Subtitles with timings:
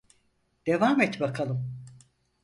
[0.67, 1.85] Devam et bakalım.